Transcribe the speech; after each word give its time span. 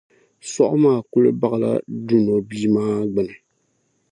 Sɔɣu 0.53 0.75
maa 0.83 0.99
kuli 1.11 1.31
baɣila 1.39 1.71
duuno 2.07 2.35
bia 2.47 2.69
maa 2.75 2.99
gbini. 3.11 3.35